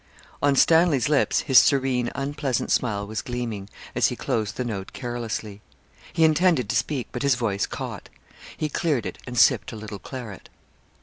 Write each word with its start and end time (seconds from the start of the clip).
On 0.41 0.55
Stanley's 0.55 1.09
lips 1.09 1.41
his 1.41 1.59
serene, 1.59 2.09
unpleasant 2.15 2.71
smile 2.71 3.05
was 3.05 3.21
gleaming, 3.21 3.69
as 3.93 4.07
he 4.07 4.15
closed 4.15 4.57
the 4.57 4.65
note 4.65 4.93
carelessly. 4.93 5.61
He 6.11 6.23
intended 6.23 6.67
to 6.69 6.75
speak, 6.75 7.09
but 7.11 7.21
his 7.21 7.35
voice 7.35 7.67
caught. 7.67 8.09
He 8.57 8.67
cleared 8.67 9.05
it, 9.05 9.19
and 9.27 9.37
sipped 9.37 9.71
a 9.71 9.75
little 9.75 9.99
claret. 9.99 10.49